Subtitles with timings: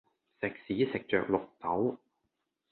[0.41, 1.99] 食屎食著綠豆